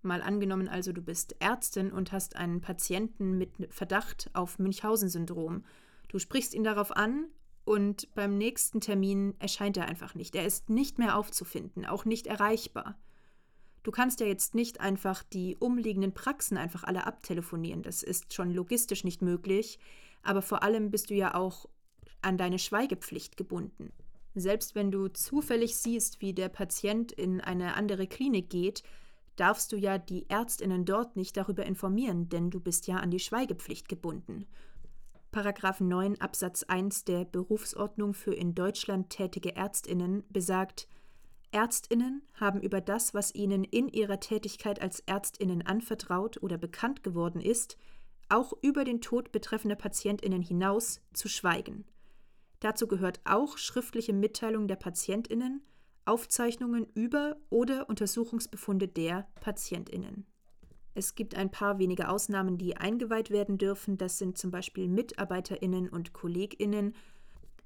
[0.03, 5.63] Mal angenommen also, du bist Ärztin und hast einen Patienten mit Verdacht auf Münchhausen-Syndrom.
[6.07, 7.27] Du sprichst ihn darauf an
[7.65, 10.35] und beim nächsten Termin erscheint er einfach nicht.
[10.35, 12.97] Er ist nicht mehr aufzufinden, auch nicht erreichbar.
[13.83, 17.81] Du kannst ja jetzt nicht einfach die umliegenden Praxen einfach alle abtelefonieren.
[17.81, 19.79] Das ist schon logistisch nicht möglich.
[20.23, 21.67] Aber vor allem bist du ja auch
[22.21, 23.91] an deine Schweigepflicht gebunden.
[24.35, 28.83] Selbst wenn du zufällig siehst, wie der Patient in eine andere Klinik geht,
[29.41, 33.19] darfst du ja die Ärztinnen dort nicht darüber informieren, denn du bist ja an die
[33.19, 34.45] Schweigepflicht gebunden.
[35.31, 40.87] Paragraph 9 Absatz 1 der Berufsordnung für in Deutschland tätige Ärztinnen besagt,
[41.51, 47.41] Ärztinnen haben über das, was ihnen in ihrer Tätigkeit als Ärztinnen anvertraut oder bekannt geworden
[47.41, 47.77] ist,
[48.29, 51.85] auch über den Tod betreffender Patientinnen hinaus zu schweigen.
[52.59, 55.63] Dazu gehört auch schriftliche Mitteilung der Patientinnen,
[56.11, 60.25] Aufzeichnungen über oder Untersuchungsbefunde der Patientinnen.
[60.93, 63.97] Es gibt ein paar wenige Ausnahmen, die eingeweiht werden dürfen.
[63.97, 66.93] Das sind zum Beispiel Mitarbeiterinnen und Kolleginnen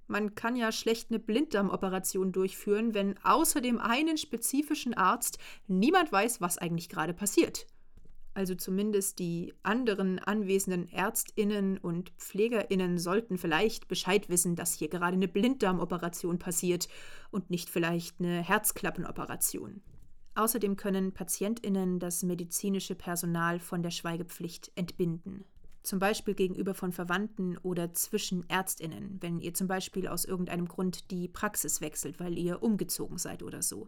[0.08, 6.42] man kann ja schlecht eine Blinddarmoperation durchführen, wenn außer dem einen spezifischen Arzt niemand weiß,
[6.42, 7.66] was eigentlich gerade passiert.
[8.36, 15.16] Also zumindest die anderen anwesenden Ärztinnen und Pflegerinnen sollten vielleicht Bescheid wissen, dass hier gerade
[15.16, 16.90] eine Blinddarmoperation passiert
[17.32, 19.82] und nicht vielleicht eine Herzklappenoperation.
[20.36, 25.46] Außerdem können Patientinnen das medizinische Personal von der Schweigepflicht entbinden
[25.86, 31.12] zum Beispiel gegenüber von Verwandten oder zwischen Ärztinnen, wenn ihr zum Beispiel aus irgendeinem Grund
[31.12, 33.88] die Praxis wechselt, weil ihr umgezogen seid oder so.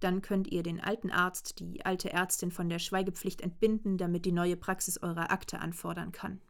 [0.00, 4.32] Dann könnt ihr den alten Arzt, die alte Ärztin von der Schweigepflicht entbinden, damit die
[4.32, 6.40] neue Praxis eure Akte anfordern kann.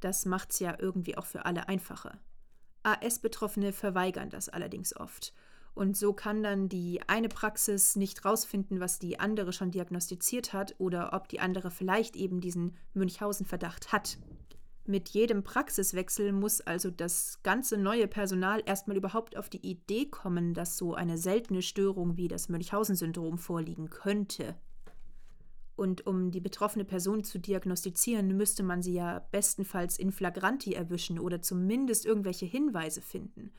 [0.00, 2.18] Das macht's ja irgendwie auch für alle einfacher.
[2.82, 5.34] AS-Betroffene verweigern das allerdings oft
[5.78, 10.74] und so kann dann die eine Praxis nicht rausfinden, was die andere schon diagnostiziert hat
[10.78, 14.18] oder ob die andere vielleicht eben diesen Münchhausen-Verdacht hat.
[14.88, 20.54] Mit jedem Praxiswechsel muss also das ganze neue Personal erstmal überhaupt auf die Idee kommen,
[20.54, 24.56] dass so eine seltene Störung wie das Münchhausen-Syndrom vorliegen könnte.
[25.76, 31.18] Und um die betroffene Person zu diagnostizieren, müsste man sie ja bestenfalls in flagranti erwischen
[31.18, 33.52] oder zumindest irgendwelche Hinweise finden.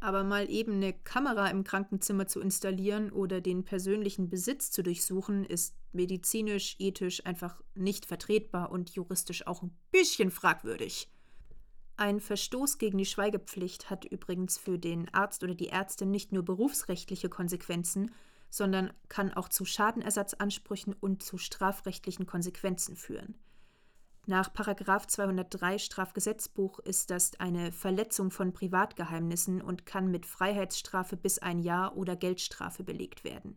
[0.00, 5.44] Aber mal eben eine Kamera im Krankenzimmer zu installieren oder den persönlichen Besitz zu durchsuchen,
[5.44, 11.10] ist medizinisch, ethisch einfach nicht vertretbar und juristisch auch ein bisschen fragwürdig.
[11.96, 16.44] Ein Verstoß gegen die Schweigepflicht hat übrigens für den Arzt oder die Ärztin nicht nur
[16.44, 18.12] berufsrechtliche Konsequenzen,
[18.50, 23.34] sondern kann auch zu Schadenersatzansprüchen und zu strafrechtlichen Konsequenzen führen.
[24.28, 31.60] Nach 203 Strafgesetzbuch ist das eine Verletzung von Privatgeheimnissen und kann mit Freiheitsstrafe bis ein
[31.60, 33.56] Jahr oder Geldstrafe belegt werden.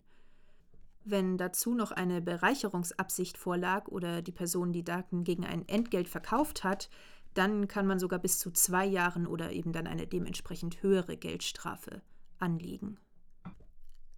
[1.04, 6.64] Wenn dazu noch eine Bereicherungsabsicht vorlag oder die Person die Daten gegen ein Entgelt verkauft
[6.64, 6.90] hat,
[7.34, 12.02] dann kann man sogar bis zu zwei Jahren oder eben dann eine dementsprechend höhere Geldstrafe
[12.40, 12.98] anlegen.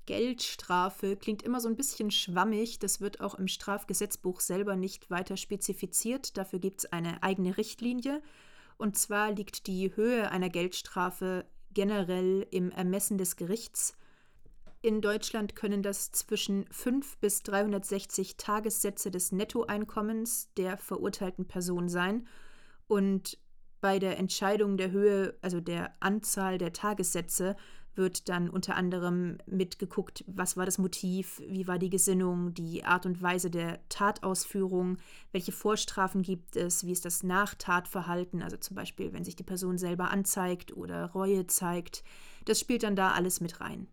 [0.05, 2.79] Geldstrafe klingt immer so ein bisschen schwammig.
[2.79, 6.37] Das wird auch im Strafgesetzbuch selber nicht weiter spezifiziert.
[6.37, 8.21] Dafür gibt es eine eigene Richtlinie.
[8.77, 13.95] Und zwar liegt die Höhe einer Geldstrafe generell im Ermessen des Gerichts.
[14.81, 22.27] In Deutschland können das zwischen 5 bis 360 Tagessätze des Nettoeinkommens der verurteilten Person sein.
[22.87, 23.37] Und
[23.79, 27.55] bei der Entscheidung der Höhe, also der Anzahl der Tagessätze,
[27.95, 33.05] wird dann unter anderem mitgeguckt, was war das Motiv, wie war die Gesinnung, die Art
[33.05, 34.97] und Weise der Tatausführung,
[35.31, 39.77] welche Vorstrafen gibt es, wie ist das Nachtatverhalten, also zum Beispiel, wenn sich die Person
[39.77, 42.03] selber anzeigt oder Reue zeigt.
[42.45, 43.87] Das spielt dann da alles mit rein.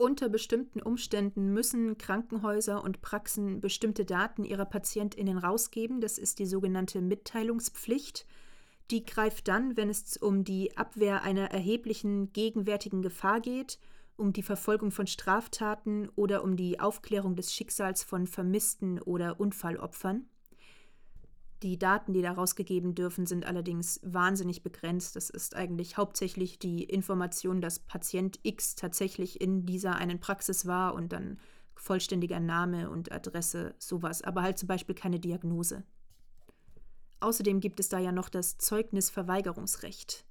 [0.00, 6.00] Unter bestimmten Umständen müssen Krankenhäuser und Praxen bestimmte Daten ihrer PatientInnen rausgeben.
[6.00, 8.24] Das ist die sogenannte Mitteilungspflicht.
[8.90, 13.78] Die greift dann, wenn es um die Abwehr einer erheblichen gegenwärtigen Gefahr geht,
[14.16, 20.26] um die Verfolgung von Straftaten oder um die Aufklärung des Schicksals von Vermissten oder Unfallopfern.
[21.62, 25.14] Die Daten, die daraus gegeben dürfen, sind allerdings wahnsinnig begrenzt.
[25.14, 30.94] Das ist eigentlich hauptsächlich die Information, dass Patient X tatsächlich in dieser einen Praxis war
[30.94, 31.38] und dann
[31.74, 35.84] vollständiger Name und Adresse, sowas, aber halt zum Beispiel keine Diagnose.
[37.20, 40.24] Außerdem gibt es da ja noch das Zeugnisverweigerungsrecht.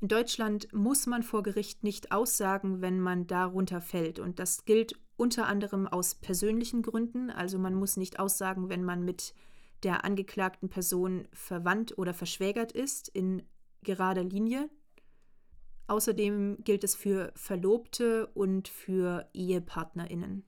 [0.00, 4.20] In Deutschland muss man vor Gericht nicht aussagen, wenn man darunter fällt.
[4.20, 7.30] Und das gilt unter anderem aus persönlichen Gründen.
[7.30, 9.34] Also man muss nicht aussagen, wenn man mit
[9.82, 13.42] der angeklagten Person verwandt oder verschwägert ist in
[13.82, 14.68] gerader Linie.
[15.88, 20.44] Außerdem gilt es für Verlobte und für Ehepartnerinnen.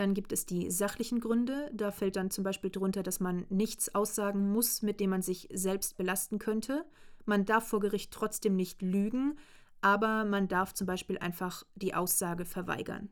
[0.00, 1.70] Dann gibt es die sachlichen Gründe.
[1.74, 5.46] Da fällt dann zum Beispiel drunter, dass man nichts aussagen muss, mit dem man sich
[5.52, 6.86] selbst belasten könnte.
[7.26, 9.36] Man darf vor Gericht trotzdem nicht lügen,
[9.82, 13.10] aber man darf zum Beispiel einfach die Aussage verweigern.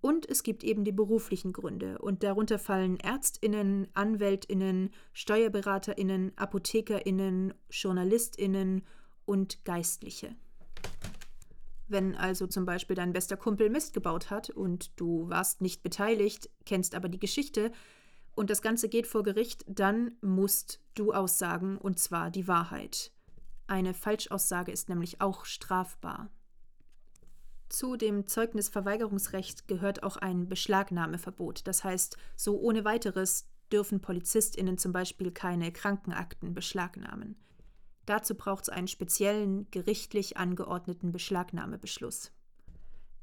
[0.00, 1.98] Und es gibt eben die beruflichen Gründe.
[1.98, 8.80] Und darunter fallen Ärztinnen, Anwältinnen, Steuerberaterinnen, Apothekerinnen, Journalistinnen
[9.26, 10.34] und Geistliche.
[11.86, 16.50] Wenn also zum Beispiel dein bester Kumpel Mist gebaut hat und du warst nicht beteiligt,
[16.64, 17.72] kennst aber die Geschichte
[18.34, 23.12] und das Ganze geht vor Gericht, dann musst du aussagen und zwar die Wahrheit.
[23.66, 26.30] Eine Falschaussage ist nämlich auch strafbar.
[27.68, 31.66] Zu dem Zeugnisverweigerungsrecht gehört auch ein Beschlagnahmeverbot.
[31.66, 37.36] Das heißt, so ohne weiteres dürfen PolizistInnen zum Beispiel keine Krankenakten beschlagnahmen.
[38.06, 42.32] Dazu braucht es einen speziellen, gerichtlich angeordneten Beschlagnahmebeschluss.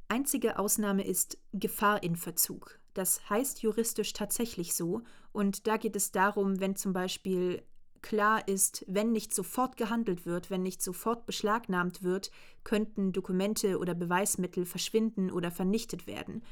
[0.07, 2.79] Einzige Ausnahme ist Gefahr in Verzug.
[2.93, 7.63] Das heißt juristisch tatsächlich so, und da geht es darum, wenn zum Beispiel
[8.01, 12.31] klar ist, wenn nicht sofort gehandelt wird, wenn nicht sofort beschlagnahmt wird,
[12.63, 16.43] könnten Dokumente oder Beweismittel verschwinden oder vernichtet werden.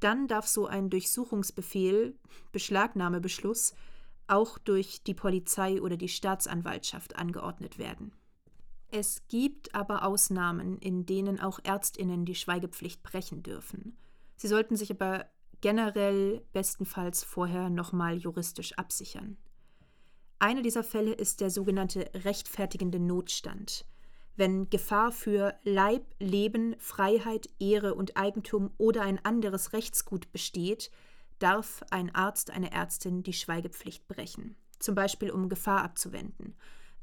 [0.00, 2.16] Dann darf so ein Durchsuchungsbefehl,
[2.52, 3.74] Beschlagnahmebeschluss,
[4.26, 8.12] auch durch die Polizei oder die Staatsanwaltschaft angeordnet werden.
[8.90, 13.96] Es gibt aber Ausnahmen, in denen auch Ärztinnen die Schweigepflicht brechen dürfen.
[14.36, 15.26] Sie sollten sich aber
[15.60, 19.36] generell bestenfalls vorher nochmal juristisch absichern.
[20.38, 23.86] Einer dieser Fälle ist der sogenannte rechtfertigende Notstand.
[24.36, 30.90] Wenn Gefahr für Leib, Leben, Freiheit, Ehre und Eigentum oder ein anderes Rechtsgut besteht,
[31.44, 36.54] darf ein Arzt, eine Ärztin die Schweigepflicht brechen, zum Beispiel um Gefahr abzuwenden.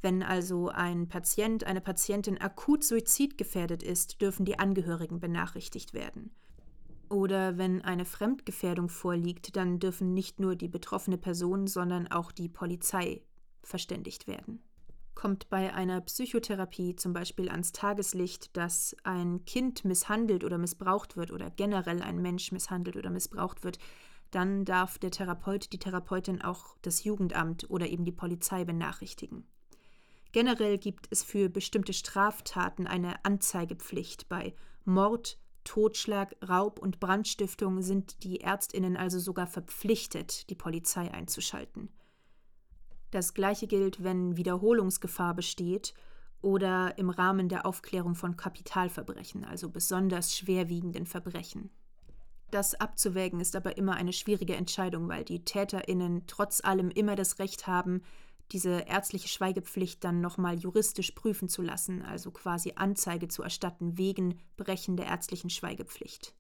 [0.02, 6.32] Wenn also ein Patient, eine Patientin akut suizidgefährdet ist, dürfen die Angehörigen benachrichtigt werden.
[7.08, 12.50] Oder wenn eine Fremdgefährdung vorliegt, dann dürfen nicht nur die betroffene Person, sondern auch die
[12.50, 13.22] Polizei
[13.62, 14.64] verständigt werden.
[15.14, 21.30] Kommt bei einer Psychotherapie zum Beispiel ans Tageslicht, dass ein Kind misshandelt oder missbraucht wird
[21.30, 23.78] oder generell ein Mensch misshandelt oder missbraucht wird,
[24.32, 29.46] dann darf der Therapeut, die Therapeutin auch das Jugendamt oder eben die Polizei benachrichtigen.
[30.32, 34.30] Generell gibt es für bestimmte Straftaten eine Anzeigepflicht.
[34.30, 34.54] Bei
[34.86, 41.90] Mord, Totschlag, Raub und Brandstiftung sind die Ärztinnen also sogar verpflichtet, die Polizei einzuschalten.
[43.12, 45.94] Das gleiche gilt, wenn Wiederholungsgefahr besteht
[46.42, 51.70] oder im Rahmen der Aufklärung von Kapitalverbrechen, also besonders schwerwiegenden Verbrechen.
[52.52, 57.40] Das abzuwägen ist aber immer eine schwierige Entscheidung, weil die Täterinnen trotz allem immer das
[57.40, 58.02] Recht haben,
[58.52, 64.40] diese ärztliche Schweigepflicht dann nochmal juristisch prüfen zu lassen, also quasi Anzeige zu erstatten wegen
[64.58, 66.36] Brechen der ärztlichen Schweigepflicht.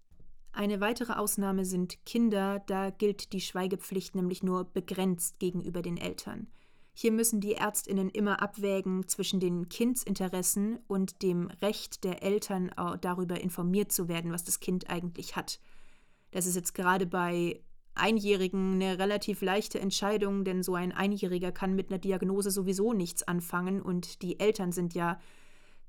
[0.51, 6.47] Eine weitere Ausnahme sind Kinder, da gilt die Schweigepflicht nämlich nur begrenzt gegenüber den Eltern.
[6.93, 12.69] Hier müssen die Ärztinnen immer abwägen zwischen den Kindsinteressen und dem Recht der Eltern
[12.99, 15.61] darüber informiert zu werden, was das Kind eigentlich hat.
[16.31, 17.61] Das ist jetzt gerade bei
[17.93, 23.23] Einjährigen eine relativ leichte Entscheidung, denn so ein Einjähriger kann mit einer Diagnose sowieso nichts
[23.23, 25.19] anfangen und die Eltern sind ja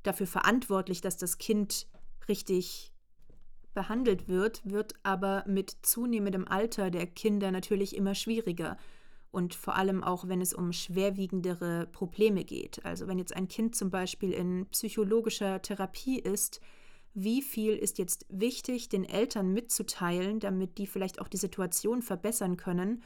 [0.02, 1.86] dafür verantwortlich, dass das Kind
[2.28, 2.92] richtig
[3.72, 8.76] behandelt wird, wird aber mit zunehmendem Alter der Kinder natürlich immer schwieriger.
[9.30, 12.84] Und vor allem auch, wenn es um schwerwiegendere Probleme geht.
[12.84, 16.60] Also wenn jetzt ein Kind zum Beispiel in psychologischer Therapie ist,
[17.14, 22.56] wie viel ist jetzt wichtig, den Eltern mitzuteilen, damit die vielleicht auch die Situation verbessern
[22.56, 23.02] können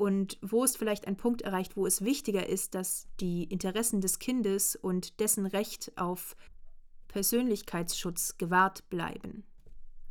[0.00, 4.18] und wo ist vielleicht ein Punkt erreicht, wo es wichtiger ist, dass die Interessen des
[4.18, 6.36] Kindes und dessen Recht auf
[7.08, 9.44] Persönlichkeitsschutz gewahrt bleiben.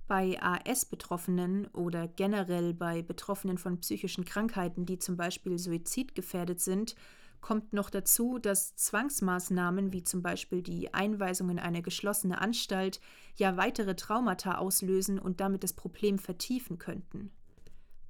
[0.06, 6.94] Bei AS-Betroffenen oder generell bei Betroffenen von psychischen Krankheiten, die zum Beispiel suizidgefährdet sind,
[7.42, 13.00] kommt noch dazu, dass Zwangsmaßnahmen wie zum Beispiel die Einweisung in eine geschlossene Anstalt
[13.36, 17.32] ja weitere Traumata auslösen und damit das Problem vertiefen könnten.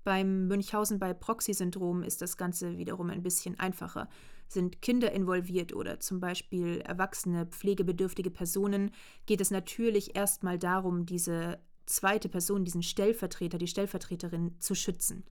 [0.03, 4.09] Beim Münchhausen bei Proxy-Syndrom ist das Ganze wiederum ein bisschen einfacher.
[4.47, 8.91] Sind Kinder involviert oder zum Beispiel erwachsene, pflegebedürftige Personen,
[9.25, 15.23] geht es natürlich erstmal darum, diese zweite Person, diesen Stellvertreter, die Stellvertreterin zu schützen.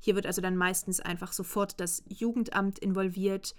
[0.00, 3.54] Hier wird also dann meistens einfach sofort das Jugendamt involviert.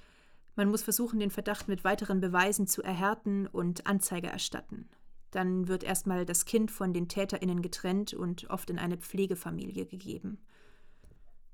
[0.56, 4.90] Man muss versuchen, den Verdacht mit weiteren Beweisen zu erhärten und Anzeige erstatten.
[5.30, 10.40] Dann wird erstmal das Kind von den Täterinnen getrennt und oft in eine Pflegefamilie gegeben.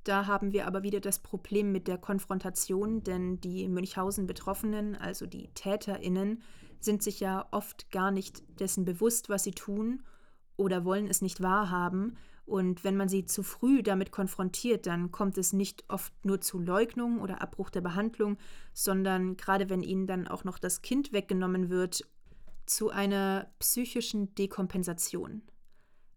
[0.03, 5.49] Da haben wir aber wieder das Problem mit der Konfrontation, denn die Münchhausen-Betroffenen, also die
[5.53, 6.41] Täterinnen,
[6.79, 10.01] sind sich ja oft gar nicht dessen bewusst, was sie tun
[10.55, 12.15] oder wollen es nicht wahrhaben.
[12.47, 16.59] Und wenn man sie zu früh damit konfrontiert, dann kommt es nicht oft nur zu
[16.59, 18.37] Leugnung oder Abbruch der Behandlung,
[18.73, 22.07] sondern gerade wenn ihnen dann auch noch das Kind weggenommen wird,
[22.65, 25.41] zu einer psychischen Dekompensation.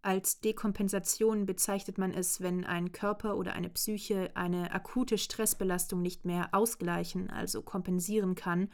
[0.02, 6.24] Als Dekompensation bezeichnet man es, wenn ein Körper oder eine Psyche eine akute Stressbelastung nicht
[6.24, 8.70] mehr ausgleichen, also kompensieren kann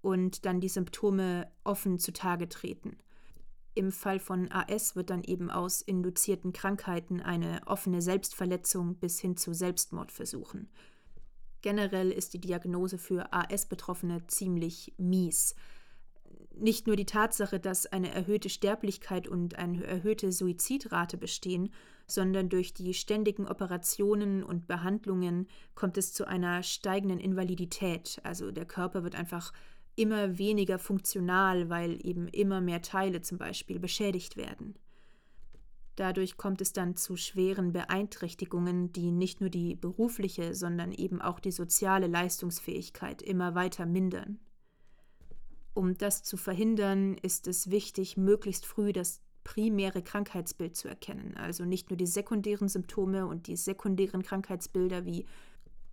[0.00, 2.96] und dann die Symptome offen zutage treten.
[3.76, 9.36] Im Fall von AS wird dann eben aus induzierten Krankheiten eine offene Selbstverletzung bis hin
[9.36, 10.70] zu Selbstmordversuchen.
[11.60, 15.54] Generell ist die Diagnose für AS-Betroffene ziemlich mies
[16.58, 21.70] nicht nur die Tatsache, dass eine erhöhte Sterblichkeit und eine erhöhte Suizidrate bestehen,
[22.06, 28.20] sondern durch die ständigen Operationen und Behandlungen kommt es zu einer steigenden Invalidität.
[28.22, 29.52] Also der Körper wird einfach
[29.96, 34.74] immer weniger funktional, weil eben immer mehr Teile zum Beispiel beschädigt werden.
[35.96, 41.40] Dadurch kommt es dann zu schweren Beeinträchtigungen, die nicht nur die berufliche, sondern eben auch
[41.40, 44.38] die soziale Leistungsfähigkeit immer weiter mindern.
[45.72, 51.36] Um das zu verhindern, ist es wichtig, möglichst früh das primäre Krankheitsbild zu erkennen.
[51.36, 55.24] Also nicht nur die sekundären Symptome und die sekundären Krankheitsbilder wie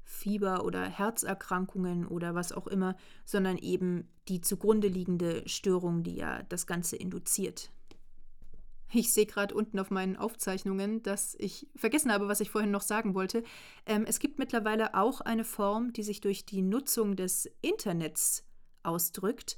[0.04, 2.96] Fieber oder Herzerkrankungen oder was auch immer,
[3.26, 7.72] sondern eben die zugrunde liegende Störung, die ja das Ganze induziert.
[8.96, 12.84] Ich sehe gerade unten auf meinen Aufzeichnungen, dass ich vergessen habe, was ich vorhin noch
[12.84, 13.44] sagen wollte.
[13.88, 18.46] Ähm, es gibt mittlerweile auch eine Form, die sich durch die Nutzung des Internets
[18.84, 19.58] ausdrückt.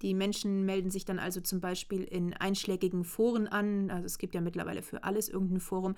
[0.00, 3.90] Die Menschen melden sich dann also zum Beispiel in einschlägigen Foren an.
[3.90, 5.96] Also es gibt ja mittlerweile für alles irgendein Forum.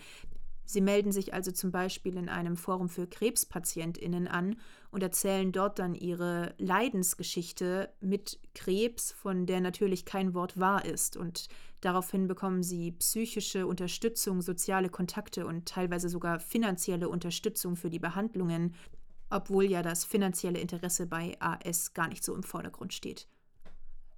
[0.64, 4.56] Sie melden sich also zum Beispiel in einem Forum für KrebspatientInnen an
[4.90, 11.16] und erzählen dort dann ihre Leidensgeschichte mit Krebs, von der natürlich kein Wort wahr ist.
[11.16, 11.48] Und
[11.80, 18.74] daraufhin bekommen sie psychische Unterstützung, soziale Kontakte und teilweise sogar finanzielle Unterstützung für die Behandlungen
[19.34, 23.26] obwohl ja das finanzielle Interesse bei AS gar nicht so im Vordergrund steht.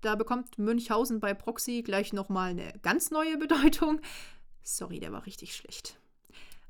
[0.03, 4.01] Da bekommt Münchhausen bei Proxy gleich nochmal eine ganz neue Bedeutung.
[4.63, 5.99] Sorry, der war richtig schlecht.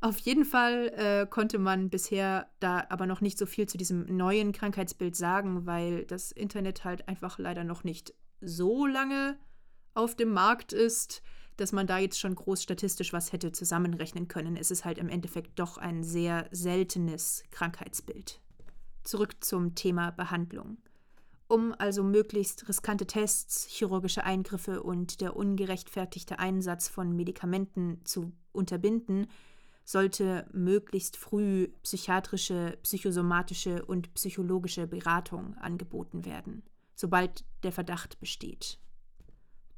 [0.01, 4.05] Auf jeden Fall äh, konnte man bisher da aber noch nicht so viel zu diesem
[4.17, 9.39] neuen Krankheitsbild sagen, weil das Internet halt einfach leider noch nicht so lange
[9.95, 11.23] auf dem Markt ist
[11.57, 14.57] dass man da jetzt schon groß statistisch was hätte zusammenrechnen können.
[14.57, 18.41] Es ist halt im Endeffekt doch ein sehr seltenes Krankheitsbild.
[19.05, 20.79] Zurück zum Thema Behandlung.
[21.49, 29.29] Um also möglichst riskante Tests, chirurgische Eingriffe und der ungerechtfertigte Einsatz von Medikamenten zu unterbinden,
[29.87, 36.65] sollte möglichst früh psychiatrische, psychosomatische und psychologische Beratung angeboten werden,
[36.97, 38.81] sobald der Verdacht besteht.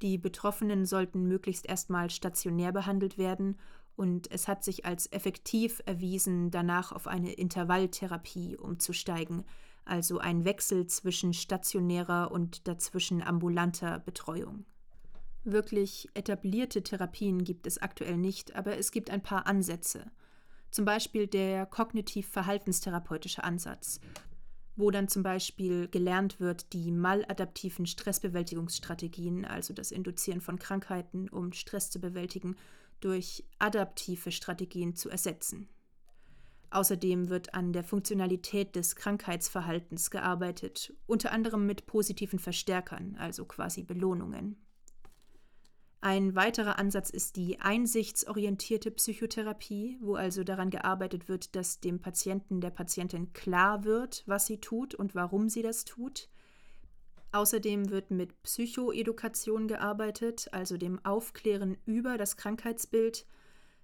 [0.00, 3.58] Die Betroffenen sollten möglichst erstmal stationär behandelt werden
[3.96, 9.44] und es hat sich als effektiv erwiesen, danach auf eine Intervalltherapie umzusteigen,
[9.84, 14.64] also ein Wechsel zwischen stationärer und dazwischen ambulanter Betreuung.
[15.50, 20.04] Wirklich etablierte Therapien gibt es aktuell nicht, aber es gibt ein paar Ansätze.
[20.70, 23.98] Zum Beispiel der kognitiv-verhaltenstherapeutische Ansatz,
[24.76, 31.54] wo dann zum Beispiel gelernt wird, die maladaptiven Stressbewältigungsstrategien, also das Induzieren von Krankheiten, um
[31.54, 32.54] Stress zu bewältigen,
[33.00, 35.70] durch adaptive Strategien zu ersetzen.
[36.68, 43.82] Außerdem wird an der Funktionalität des Krankheitsverhaltens gearbeitet, unter anderem mit positiven Verstärkern, also quasi
[43.82, 44.58] Belohnungen.
[46.00, 52.60] Ein weiterer Ansatz ist die einsichtsorientierte Psychotherapie, wo also daran gearbeitet wird, dass dem Patienten,
[52.60, 56.28] der Patientin klar wird, was sie tut und warum sie das tut.
[57.32, 63.26] Außerdem wird mit Psychoedukation gearbeitet, also dem Aufklären über das Krankheitsbild,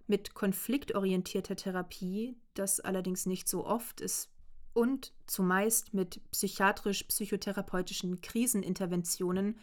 [0.06, 4.30] mit konfliktorientierter Therapie, das allerdings nicht so oft ist,
[4.72, 9.56] und zumeist mit psychiatrisch-psychotherapeutischen Kriseninterventionen,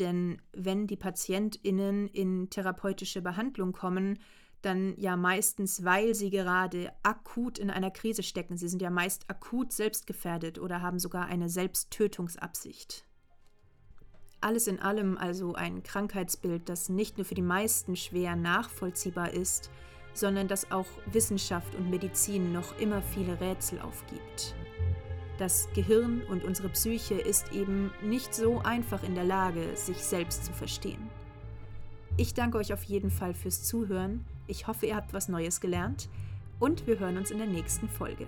[0.00, 4.18] denn wenn die PatientInnen in therapeutische Behandlung kommen,
[4.62, 8.56] dann ja meistens, weil sie gerade akut in einer Krise stecken.
[8.56, 13.04] Sie sind ja meist akut selbstgefährdet oder haben sogar eine Selbsttötungsabsicht.
[14.42, 19.70] Alles in allem also ein Krankheitsbild, das nicht nur für die meisten schwer nachvollziehbar ist,
[20.14, 24.54] sondern das auch Wissenschaft und Medizin noch immer viele Rätsel aufgibt.
[25.40, 30.44] Das Gehirn und unsere Psyche ist eben nicht so einfach in der Lage, sich selbst
[30.44, 31.08] zu verstehen.
[32.18, 34.26] Ich danke euch auf jeden Fall fürs Zuhören.
[34.48, 36.10] Ich hoffe, ihr habt was Neues gelernt
[36.58, 38.26] und wir hören uns in der nächsten Folge.